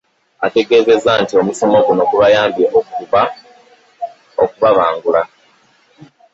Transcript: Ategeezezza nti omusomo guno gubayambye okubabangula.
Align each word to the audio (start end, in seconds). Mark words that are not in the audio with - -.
Ategeezezza 0.45 1.11
nti 1.23 1.33
omusomo 1.41 1.77
guno 1.85 2.03
gubayambye 2.11 2.65
okubabangula. 4.43 5.21